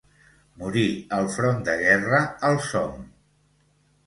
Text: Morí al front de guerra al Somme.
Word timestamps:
Morí 0.61 0.85
al 1.17 1.29
front 1.35 1.61
de 1.67 1.75
guerra 1.83 2.23
al 2.51 2.59
Somme. 2.71 3.07